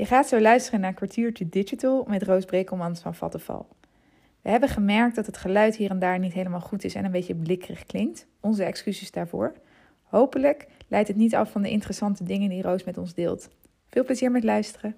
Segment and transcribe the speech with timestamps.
[0.00, 3.68] Je gaat zo luisteren naar Kwartiertje Digital met Roos Brekelmans van Vattenval.
[4.42, 7.10] We hebben gemerkt dat het geluid hier en daar niet helemaal goed is en een
[7.10, 8.26] beetje blikkerig klinkt.
[8.40, 9.52] Onze excuses daarvoor.
[10.02, 13.48] Hopelijk leidt het niet af van de interessante dingen die Roos met ons deelt.
[13.88, 14.96] Veel plezier met luisteren.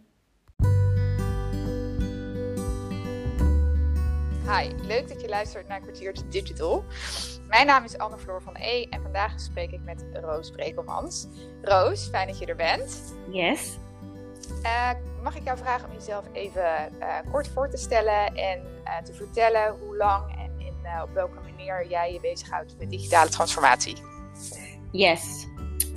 [4.49, 6.85] Hi, leuk dat je luistert naar Kwartiertje Digital.
[7.49, 11.27] Mijn naam is Anne-Floor van E en vandaag spreek ik met Roos Brekelmans.
[11.63, 13.15] Roos, fijn dat je er bent.
[13.31, 13.79] Yes.
[14.63, 14.91] Uh,
[15.23, 19.13] mag ik jou vragen om jezelf even uh, kort voor te stellen en uh, te
[19.13, 23.97] vertellen hoe lang en in, op welke manier jij je bezighoudt met digitale transformatie?
[24.91, 25.47] Yes.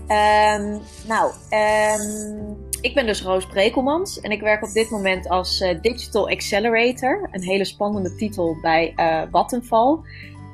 [0.07, 5.57] Um, nou, um, ik ben dus Roos Brekelmans en ik werk op dit moment als
[5.81, 7.29] Digital Accelerator.
[7.31, 8.93] Een hele spannende titel bij
[9.31, 9.97] Vattenfall.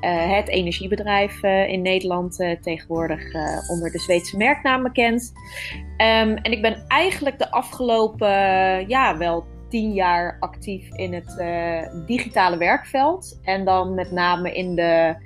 [0.04, 3.22] Uh, het energiebedrijf uh, in Nederland uh, tegenwoordig
[3.68, 5.32] onder de Zweedse merknaam bekend.
[5.72, 8.28] Um, en ik ben eigenlijk de afgelopen
[8.88, 11.44] ja, wel tien jaar actief in het
[12.06, 13.40] digitale werkveld.
[13.44, 15.16] En dan met name in de,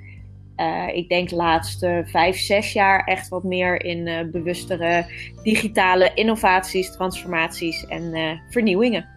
[0.93, 5.05] ik denk laatste vijf, zes jaar echt wat meer in bewustere
[5.43, 9.16] digitale innovaties, transformaties en vernieuwingen.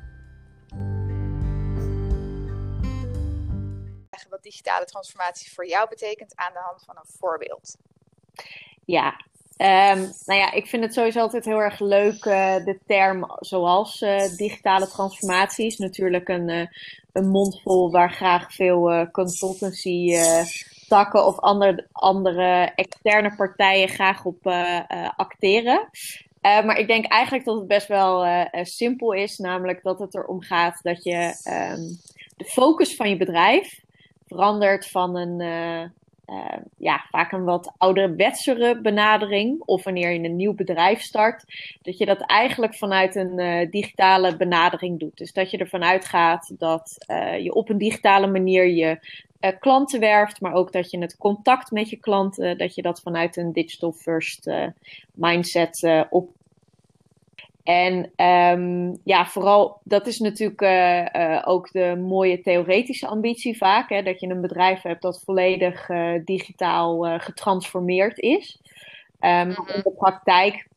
[4.43, 7.77] Digitale transformatie voor jou betekent aan de hand van een voorbeeld.
[8.85, 9.17] Ja,
[9.61, 14.01] um, nou ja, ik vind het sowieso altijd heel erg leuk, uh, de term zoals
[14.01, 16.67] uh, digitale transformatie is natuurlijk een, uh,
[17.13, 20.15] een mondvol waar graag veel consultancy
[20.89, 24.47] takken of andere, andere externe partijen graag op
[25.17, 25.89] acteren.
[26.41, 30.79] maar ik denk eigenlijk dat het best wel simpel is, namelijk dat het erom gaat
[30.83, 31.99] dat je um,
[32.37, 33.81] de focus van je bedrijf
[34.31, 35.83] verandert van een, uh,
[36.37, 39.63] uh, ja, vaak een wat ouderwetsere benadering.
[39.65, 41.45] Of wanneer je een nieuw bedrijf start,
[41.83, 45.17] dat je dat eigenlijk vanuit een uh, digitale benadering doet.
[45.17, 47.05] Dus dat je ervan uitgaat dat
[47.43, 48.99] je op een digitale manier je
[49.59, 53.37] klanten werft, maar ook dat je het contact met je klanten, dat je dat vanuit
[53.37, 54.51] een digital first
[55.15, 56.29] mindset op
[57.65, 63.89] en um, ja, vooral dat is natuurlijk uh, uh, ook de mooie theoretische ambitie vaak.
[63.89, 68.61] Hè, dat je een bedrijf hebt dat volledig uh, digitaal getransformeerd is.
[69.21, 70.69] Um, In de praktijk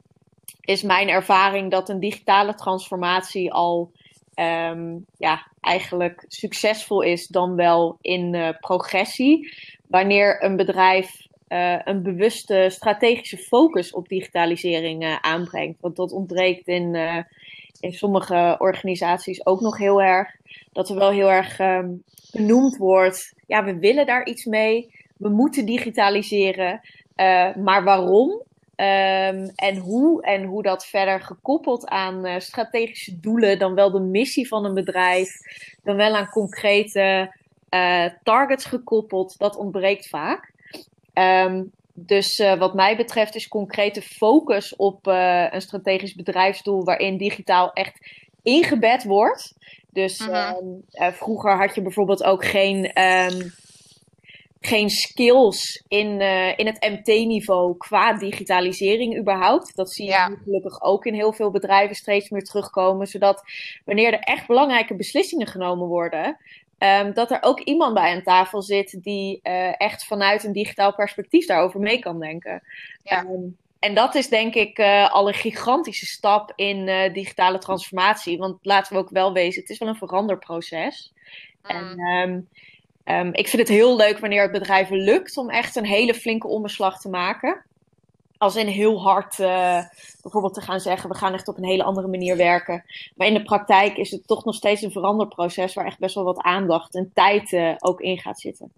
[0.61, 3.91] is mijn ervaring dat een digitale transformatie al
[4.35, 9.53] um, ja, eigenlijk succesvol is dan wel in progressie.
[9.88, 15.81] Wanneer een bedrijf uh, een bewuste strategische focus op digitalisering uh, aanbrengt.
[15.81, 17.18] Want dat ontbreekt in, uh,
[17.80, 20.30] in sommige organisaties ook nog heel erg.
[20.72, 25.30] Dat er wel heel erg um, benoemd wordt, ja, we willen daar iets mee, we
[25.30, 26.81] moeten digitaliseren,
[27.56, 28.30] maar waarom?
[28.30, 34.47] Um, en hoe en hoe dat verder gekoppeld aan strategische doelen, dan wel de missie
[34.47, 35.30] van een bedrijf,
[35.84, 37.35] dan wel aan concrete
[38.24, 40.53] targets gekoppeld, dat ontbreekt vaak.
[41.13, 47.18] Um, dus uh, wat mij betreft is concrete focus op uh, een strategisch bedrijfsdoel waarin
[47.18, 49.56] digitaal echt ingebed wordt.
[49.91, 50.57] Dus uh -huh.
[50.91, 53.52] uh, vroeger had je bijvoorbeeld ook geen, um,
[54.59, 59.75] geen skills in, uh, in het MT-niveau qua digitalisering überhaupt.
[59.75, 60.38] Dat zie je ja.
[60.44, 63.07] gelukkig ook in heel veel bedrijven steeds meer terugkomen.
[63.07, 63.44] Zodat
[63.85, 66.38] wanneer er echt belangrijke beslissingen genomen worden,
[66.83, 70.94] Um, dat er ook iemand bij aan tafel zit die uh, echt vanuit een digitaal
[70.94, 72.63] perspectief daarover mee kan denken.
[73.03, 73.23] Ja.
[73.23, 78.38] Um, en dat is denk ik uh, al een gigantische stap in uh, digitale transformatie.
[78.38, 81.13] Want laten we ook wel wezen, het is wel een veranderproces.
[81.61, 81.99] Mm.
[81.99, 82.47] En
[83.05, 86.47] um, ik vind het heel leuk wanneer het bedrijven lukt om echt een hele flinke
[86.47, 87.66] omslag te maken.
[88.43, 89.83] Als in heel hard uh,
[90.21, 92.83] bijvoorbeeld te gaan zeggen, we gaan echt op een hele andere manier werken.
[93.15, 96.23] Maar in de praktijk is het toch nog steeds een veranderproces waar echt best wel
[96.23, 98.71] wat aandacht en tijd uh, ook in gaat zitten.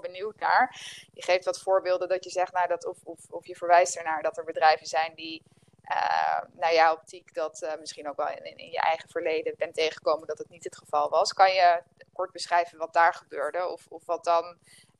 [0.00, 0.76] benieuwd naar.
[1.12, 4.22] Je geeft wat voorbeelden dat je zegt, nou, dat, of, of, of je verwijst ernaar
[4.22, 5.42] dat er bedrijven zijn die
[5.90, 9.74] uh, naar jouw optiek dat uh, misschien ook wel in, in, je eigen verleden bent
[9.74, 11.32] tegengekomen dat het niet het geval was.
[11.32, 13.68] Kan je kort beschrijven wat daar gebeurde?
[13.68, 14.56] Of, of wat dan,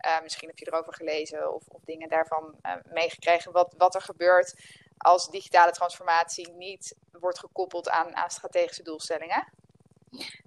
[0.06, 4.54] uh, misschien heb je erover gelezen of, of dingen daarvan meegekregen, wat, wat er gebeurt
[4.96, 9.52] als digitale transformatie niet wordt gekoppeld aan, aan strategische doelstellingen?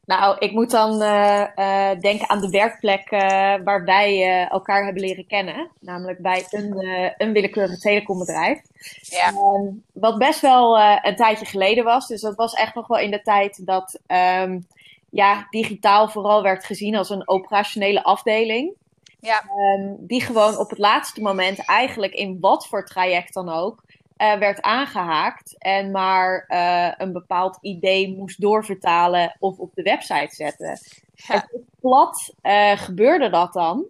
[0.05, 3.19] Nou, ik moet dan uh, uh, denken aan de werkplek uh,
[3.63, 5.69] waar wij elkaar hebben leren kennen.
[5.79, 6.73] Namelijk bij een,
[7.17, 8.61] een willekeurig telecombedrijf.
[9.01, 9.27] Ja.
[9.27, 12.07] Um, wat best wel een tijdje geleden was.
[12.07, 14.67] Dus dat was echt nog wel in de tijd dat um,
[15.09, 18.73] ja, digitaal vooral werd gezien als een operationele afdeling.
[19.19, 19.41] Ja.
[19.41, 23.83] Ehm, die gewoon op het laatste moment eigenlijk in wat voor traject dan ook
[24.21, 30.35] uh, werd aangehaakt en maar uh, een bepaald idee moest doorvertalen of op de website
[30.35, 30.79] zetten.
[31.13, 31.33] Ja.
[31.33, 33.85] En plat uh, gebeurde dat dan.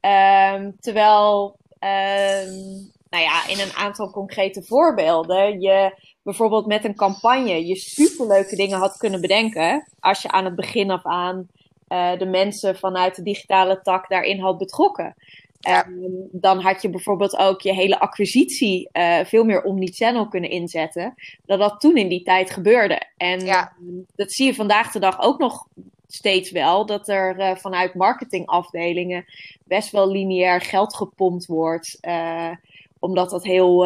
[0.00, 7.66] Um, terwijl, um, nou ja, in een aantal concrete voorbeelden je bijvoorbeeld met een campagne
[7.66, 11.48] je superleuke dingen had kunnen bedenken als je aan het begin af aan
[12.18, 15.14] de mensen vanuit de digitale tak daarin had betrokken.
[15.68, 21.14] Um, dan had je bijvoorbeeld ook je hele acquisitie uh, veel meer omnichannel kunnen inzetten.
[21.46, 23.02] Dan dat toen in die tijd gebeurde.
[23.16, 23.72] En ja.
[24.14, 25.66] dat zie je vandaag de dag ook nog
[26.06, 26.86] steeds wel.
[26.86, 29.24] Dat er uh, vanuit marketingafdelingen
[29.64, 31.98] best wel lineair geld gepompt wordt.
[32.00, 32.50] Uh,
[32.98, 33.84] omdat dat heel,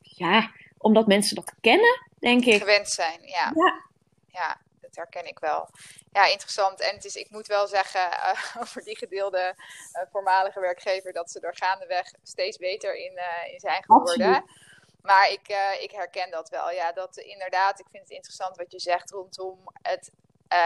[0.00, 2.60] ja, omdat mensen dat kennen, denk ik.
[2.60, 3.52] Gewend zijn, ja.
[3.54, 3.82] Ja.
[4.26, 4.56] ja
[4.90, 5.68] dat herken ik wel.
[6.12, 6.80] Ja, interessant.
[6.80, 11.30] En het is, ik moet wel zeggen uh, over die gedeelde uh, voormalige werkgever dat
[11.30, 14.34] ze er gaandeweg steeds beter in, uh, in zijn geworden.
[14.34, 14.68] Absoluut.
[15.02, 15.48] Maar ik,
[15.80, 16.70] ik herken dat wel.
[16.70, 20.10] Ja, dat inderdaad, ik vind het interessant wat je zegt rondom het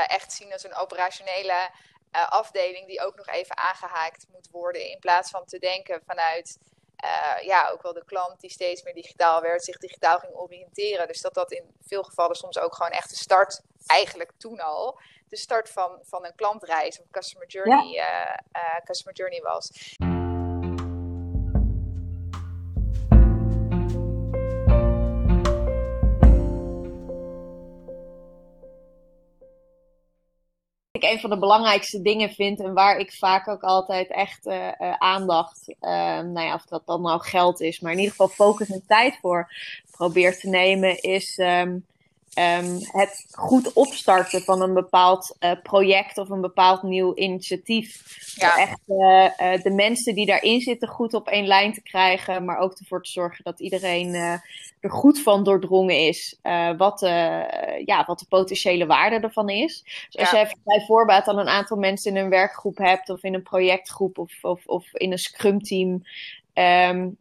[0.06, 1.70] echt zien als een operationele
[2.11, 4.91] afdeling die ook nog even aangehaakt moet worden.
[4.91, 6.59] In plaats van te denken vanuit
[7.05, 11.06] uh, ja, ook wel de klant die steeds meer digitaal werd, zich digitaal ging oriënteren.
[11.06, 14.99] Dus dat dat in veel gevallen soms ook gewoon echt de start, eigenlijk toen al,
[15.29, 18.31] de start van, van een klantreis of customer journey, ja.
[18.31, 19.95] uh, uh, customer journey was.
[30.94, 34.55] Ik een van de belangrijkste dingen vind en waar ik vaak ook altijd echt uh,
[34.55, 35.88] uh, aandacht, uh,
[36.20, 39.19] nou ja, of dat dan nou geld is, maar in ieder geval focus en tijd
[39.20, 39.52] voor
[39.91, 41.85] probeer te nemen, is um,
[42.39, 48.03] um, het goed opstarten van een bepaald uh, project of een bepaald nieuw initiatief.
[48.35, 48.57] Ja.
[48.57, 52.59] Echt uh, uh, de mensen die daarin zitten goed op één lijn te krijgen, maar
[52.59, 54.15] ook ervoor te zorgen dat iedereen
[54.81, 56.39] er goed van doordrongen is
[56.77, 57.01] wat,
[57.85, 59.83] ja, wat de potentiële waarde ervan is.
[60.11, 60.39] Dus als Ja.
[60.39, 63.43] je even bij voorbaat dan een aantal mensen in een werkgroep hebt of in een
[63.43, 66.05] projectgroep of, of, of in een scrum team.
[66.55, 67.17] Um,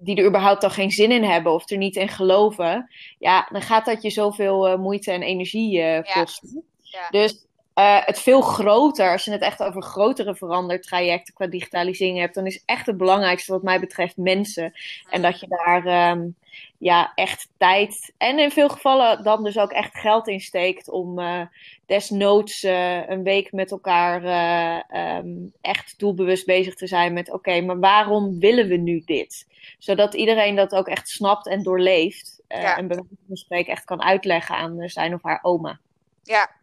[0.00, 3.62] die er überhaupt al geen zin in hebben of er niet in geloven, ja, dan
[3.62, 6.64] gaat dat je zoveel uh, moeite en energie uh, kosten.
[6.82, 7.00] Ja.
[7.00, 7.08] Ja.
[7.10, 7.46] Dus
[7.78, 12.46] uh, het veel groter, als je het echt over grotere verandertrajecten qua digitalisering hebt, dan
[12.46, 14.72] is echt het belangrijkste wat mij betreft mensen.
[15.10, 16.36] En dat je daar um,
[16.78, 21.18] ja, echt tijd en in veel gevallen dan dus ook echt geld in steekt om
[21.18, 21.40] uh,
[21.86, 24.22] desnoods uh, een week met elkaar
[25.18, 29.46] um, echt doelbewust bezig te zijn met oké, okay, maar waarom willen we nu dit?
[29.78, 32.76] Zodat iedereen dat ook echt snapt en doorleeft Ja.
[32.76, 35.78] en bij wijze van spreken echt kan uitleggen aan zijn of haar oma.
[36.22, 36.56] Ja.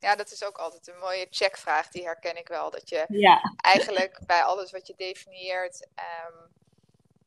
[0.00, 2.70] Ja, dat is ook altijd een mooie checkvraag, die herken ik wel.
[2.70, 5.86] Dat je Ja, eigenlijk bij alles wat je definieert,
[6.26, 6.48] um,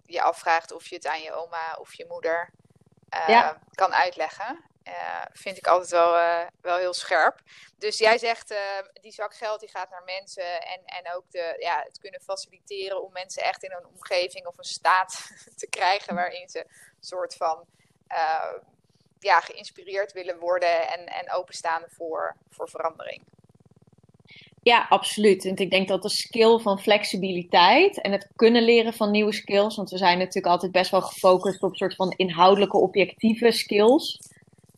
[0.06, 2.50] je afvraagt of je het aan je oma of je moeder
[3.14, 3.60] uh, Ja.
[3.72, 4.64] kan uitleggen.
[4.88, 7.42] Uh, vind ik altijd wel, uh, wel heel scherp.
[7.78, 8.58] Dus jij zegt, uh,
[8.94, 13.04] die zak geld die gaat naar mensen en, en ook de, ja, het kunnen faciliteren
[13.04, 15.30] om mensen echt in een omgeving of een staat
[15.62, 16.70] te krijgen waarin ze een
[17.00, 17.66] soort van
[18.12, 18.54] uh,
[19.24, 23.22] ja, geïnspireerd willen worden en, en openstaan voor, voor verandering.
[24.64, 25.46] Ja, absoluut.
[25.46, 29.76] En ik denk dat de skill van flexibiliteit en het kunnen leren van nieuwe skills,
[29.76, 34.20] want we zijn natuurlijk altijd best wel gefocust op een soort van inhoudelijke, objectieve skills.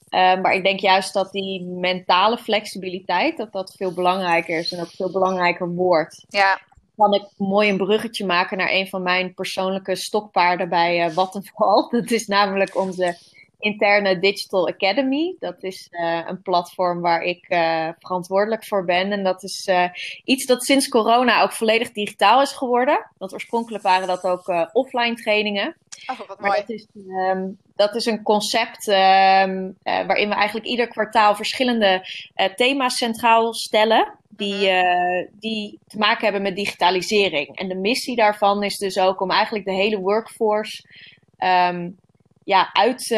[0.09, 4.79] Uh, maar ik denk juist dat die mentale flexibiliteit, dat dat veel belangrijker is en
[4.79, 6.25] ook veel belangrijker wordt.
[6.29, 6.59] Ja.
[6.95, 11.87] Kan ik mooi een bruggetje maken naar een van mijn persoonlijke stokpaarden bij uh, Vattenfall.
[12.01, 13.17] Dat is namelijk onze
[13.65, 15.35] interne Digital Academy.
[15.39, 19.11] Dat is uh, een platform waar ik uh, verantwoordelijk voor ben.
[19.11, 19.89] En dat is uh,
[20.23, 23.09] iets dat sinds corona ook volledig digitaal is geworden.
[23.17, 25.75] Want oorspronkelijk waren dat ook offline trainingen.
[26.11, 30.87] Oh, wat maar dat is, um, dat is een concept um, waarin we eigenlijk ieder
[30.87, 32.05] kwartaal verschillende
[32.55, 34.13] thema's centraal stellen.
[34.29, 37.57] Die, uh, die te maken hebben met digitalisering.
[37.57, 40.87] En de missie daarvan is dus ook om eigenlijk de hele workforce
[41.39, 41.97] um,
[42.45, 43.09] ja, uit.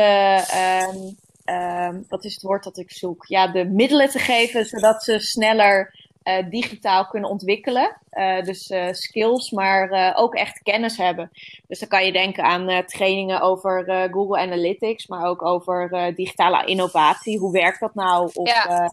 [1.45, 3.25] Uh, wat is het woord dat ik zoek?
[3.25, 7.97] Ja, de middelen te geven zodat ze sneller uh, digitaal kunnen ontwikkelen.
[8.11, 11.31] Uh, dus uh, skills, maar ook echt kennis hebben.
[11.67, 17.39] Dus dan kan je denken aan trainingen over Google Analytics, maar ook over digitale innovatie.
[17.39, 18.29] Hoe werkt dat nou?
[18.33, 18.91] Of, ja.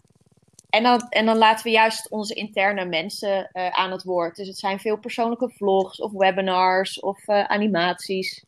[0.69, 4.35] en, dan, en dan laten we juist onze interne mensen aan het woord.
[4.35, 8.43] Dus het zijn veel persoonlijke vlogs of webinars of animaties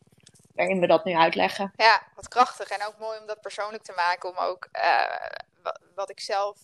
[0.58, 1.72] waarin we dat nu uitleggen.
[1.76, 4.28] Ja, wat krachtig en ook mooi om dat persoonlijk te maken.
[4.28, 5.26] Om ook uh,
[5.94, 6.58] wat ik zelf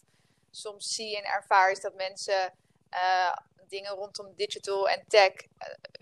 [0.51, 2.55] soms zie en ervaar, is dat mensen
[3.69, 5.33] dingen rondom digital en tech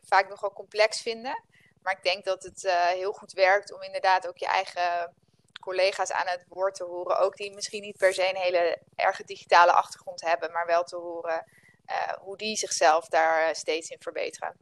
[0.02, 1.44] vaak nogal complex vinden.
[1.82, 5.14] Maar ik denk dat het heel goed werkt om inderdaad ook je eigen
[5.60, 7.18] collega's aan het woord te horen.
[7.18, 10.96] Ook die misschien niet per se een hele erge digitale achtergrond hebben, maar wel te
[10.96, 11.44] horen
[12.20, 14.56] hoe die zichzelf daar steeds in verbeteren.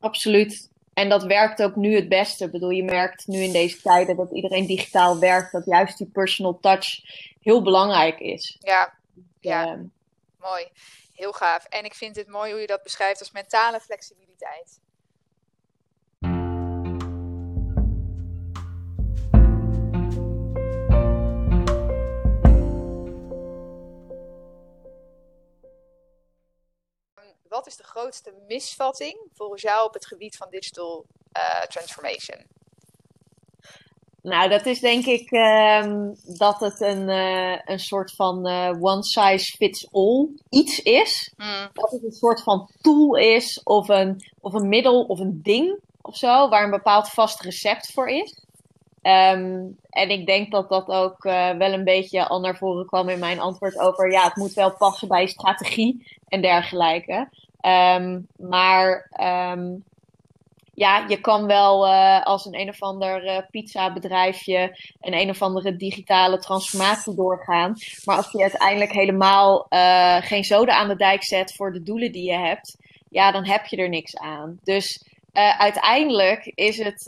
[0.00, 0.72] Absoluut.
[0.94, 2.44] En dat werkt ook nu het beste.
[2.44, 6.10] Ik bedoel, je merkt nu in deze tijden dat iedereen digitaal werkt, dat juist die
[6.12, 7.00] personal touch
[7.40, 8.56] heel belangrijk is.
[8.60, 8.94] Ja,
[9.40, 9.66] ja.
[9.66, 9.82] Ehm,
[10.40, 10.68] mooi.
[11.14, 11.64] Heel gaaf.
[11.64, 14.80] En ik vind het mooi hoe je dat beschrijft als mentale flexibiliteit.
[27.48, 31.04] Wat is de grootste misvatting volgens jou op het gebied van digital
[31.36, 32.46] uh, transformation?
[34.22, 39.04] Nou, dat is denk ik ehm, dat het een, uh, een soort van uh, one
[39.04, 41.32] size fits all iets is.
[41.36, 41.68] Mm.
[41.72, 45.80] Dat het een soort van tool is of een, of een middel of een ding
[46.00, 48.43] of zo, waar een bepaald vast recept voor is.
[49.06, 53.08] Um, en ik denk dat dat ook uh, wel een beetje al naar voren kwam
[53.08, 57.28] in mijn antwoord over, ja, het moet wel passen bij strategie en dergelijke.
[57.60, 59.10] Um, maar
[59.52, 59.84] um,
[60.74, 65.30] ja, je kan wel uh, als een een of ander uh, pizza bedrijfje een een
[65.30, 67.74] of andere digitale transformatie doorgaan.
[68.04, 69.66] Maar als je uiteindelijk helemaal
[70.20, 72.76] geen zoden aan de dijk zet voor de doelen die je hebt,
[73.10, 74.58] ja, dan heb je er niks aan.
[74.62, 75.04] Dus
[75.58, 77.06] uiteindelijk is het,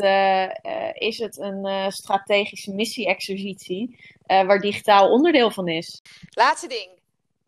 [0.94, 6.02] is het een strategische missie-exercitie waar digitaal onderdeel van is.
[6.30, 6.90] Laatste ding.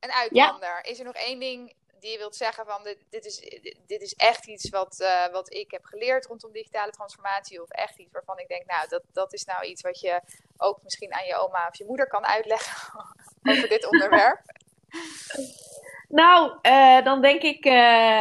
[0.01, 0.85] Een uitlander.
[0.85, 4.15] Is er nog één ding die je wilt zeggen van dit, dit, is, dit is
[4.15, 7.63] echt iets wat, uh, wat ik heb geleerd rondom digitale transformatie.
[7.63, 10.21] Of echt iets waarvan ik denk, nou, dat, dat is nou iets wat je
[10.57, 13.05] ook misschien aan je oma of je moeder kan uitleggen
[13.51, 14.41] over dit onderwerp.
[16.09, 18.21] Nou, uh, dan denk ik uh,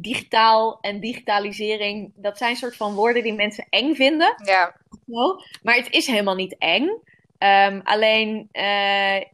[0.00, 4.34] digitaal en digitalisering, dat zijn soort van woorden die mensen eng vinden.
[4.44, 4.74] Ja.
[5.62, 6.88] Maar het is helemaal niet eng.
[7.38, 8.48] Um, alleen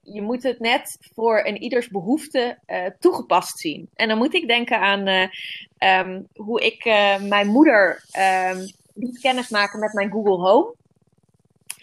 [0.02, 2.58] je moet het net voor een ieders behoefte
[3.00, 3.88] toegepast zien.
[3.94, 5.30] En dan moet ik denken aan
[5.78, 6.84] um, hoe ik
[7.28, 8.04] mijn moeder
[8.52, 10.74] um, liet kennismaken met mijn Google Home.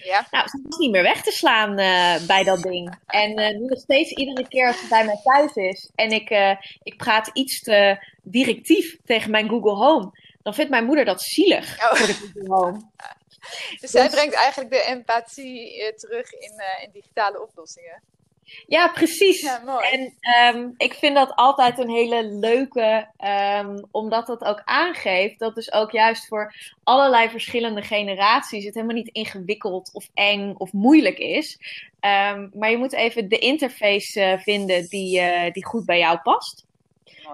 [0.04, 0.28] Ja.
[0.32, 1.76] Nou, ze is niet meer weg te slaan
[2.28, 2.98] bij dat ding.
[3.08, 6.98] En nu nog steeds iedere keer als ze bij mij thuis is en ik, ik
[6.98, 10.12] praat iets te directief tegen mijn Google Home,
[10.44, 11.94] dan vindt mijn moeder dat zielig oh.
[11.94, 12.82] voor de Google Home.
[13.80, 18.02] Dus zij brengt eigenlijk de empathie terug in, in digitale oplossingen.
[18.68, 19.42] Ja, precies.
[19.42, 19.86] Ja, mooi.
[19.88, 20.14] En
[20.56, 23.08] um, ik vind dat altijd een hele leuke,
[23.60, 28.96] um, omdat het ook aangeeft dat dus ook juist voor allerlei verschillende generaties het helemaal
[28.96, 31.60] niet ingewikkeld of eng of moeilijk is.
[32.02, 35.22] Um, maar je moet even de interface uh, vinden die,
[35.52, 36.66] die goed bij jou past.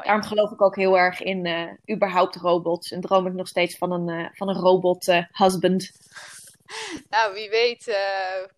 [0.04, 2.92] Daarom geloof ik ook heel erg in uh, überhaupt robots.
[2.92, 5.92] En droom ik nog steeds van een, van een robot uh, husband.
[7.10, 7.98] Nou, wie weet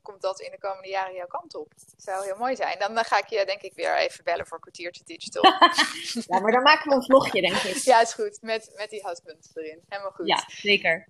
[0.02, 1.70] komt dat in de komende jaren jouw kant op.
[1.70, 2.80] Dat zou heel mooi zijn.
[2.80, 5.44] Dan ga ik je denk ik weer even bellen voor een kwartiertje digital.
[6.30, 7.78] ja, maar dan maken we een vlogje denk ik.
[7.78, 8.38] Ja, is goed.
[8.42, 9.82] Met, met die husband erin.
[9.90, 10.28] Helemaal goed.
[10.28, 11.08] Ja, zeker.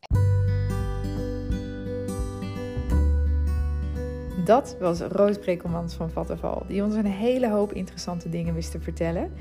[4.46, 8.80] Dat was Roos Brekelmans van Vattenval, die ons een hele hoop interessante dingen wist te
[8.80, 9.34] vertellen.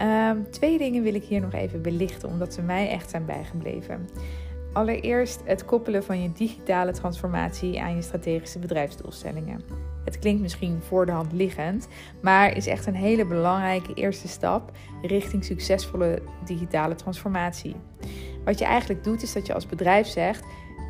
[0.00, 4.08] Um, twee dingen wil ik hier nog even belichten, omdat ze mij echt zijn bijgebleven.
[4.76, 9.60] Allereerst het koppelen van je digitale transformatie aan je strategische bedrijfsdoelstellingen.
[10.04, 11.88] Het klinkt misschien voor de hand liggend,
[12.22, 14.70] maar is echt een hele belangrijke eerste stap
[15.02, 17.76] richting succesvolle digitale transformatie.
[18.44, 20.44] Wat je eigenlijk doet, is dat je als bedrijf zegt: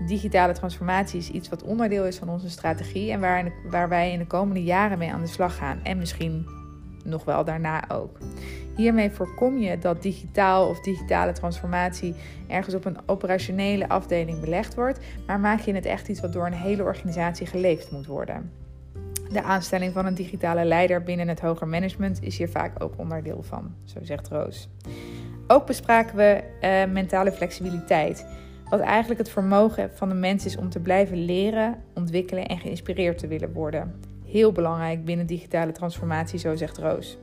[0.07, 4.19] digitale transformatie is iets wat onderdeel is van onze strategie en waar, waar wij in
[4.19, 5.81] de komende jaren mee aan de slag gaan.
[5.83, 6.47] En misschien
[7.05, 8.19] nog wel daarna ook.
[8.77, 12.15] Hiermee voorkom je dat digitaal of digitale transformatie
[12.47, 16.47] ergens op een operationele afdeling belegd wordt, maar maak je het echt iets wat door
[16.47, 18.51] een hele organisatie geleefd moet worden.
[19.33, 23.43] De aanstelling van een digitale leider binnen het hoger management is hier vaak ook onderdeel
[23.43, 24.69] van, zo zegt Roos.
[25.47, 28.27] Ook bespraken we uh, mentale flexibiliteit,
[28.71, 33.19] wat eigenlijk het vermogen van de mens is om te blijven leren, ontwikkelen en geïnspireerd
[33.19, 34.01] te willen worden.
[34.25, 37.19] Heel belangrijk binnen digitale transformatie, zo zegt Roos.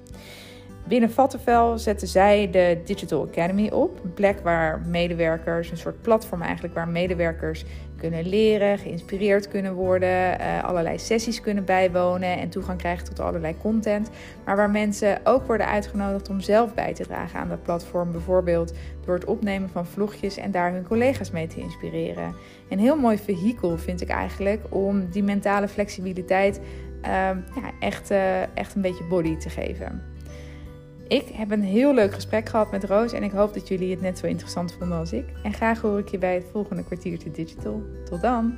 [0.88, 4.00] Binnen Vattenvel zetten zij de Digital Academy op.
[4.04, 7.66] Een plek waar medewerkers, een soort platform eigenlijk, waar medewerkers
[7.98, 13.56] kunnen leren, geïnspireerd kunnen worden, uh, allerlei sessies kunnen bijwonen en toegang krijgen tot allerlei
[13.62, 14.10] content.
[14.46, 18.12] Maar waar mensen ook worden uitgenodigd om zelf bij te dragen aan dat platform.
[18.12, 18.74] Bijvoorbeeld
[19.06, 22.36] door het opnemen van vlogjes en daar hun collega's mee te inspireren.
[22.70, 26.60] Een heel mooi vehikel vind ik eigenlijk om die mentale flexibiliteit
[27.02, 28.12] ehm, ja, echt,
[28.54, 30.13] echt een beetje body te geven.
[31.08, 34.02] Ik heb een heel leuk gesprek gehad met Roos en ik hoop dat jullie het
[34.02, 35.26] net zo interessant vonden als ik.
[35.44, 37.82] En graag hoor ik je bij het volgende kwartier te Digital.
[38.06, 38.58] Tot dan!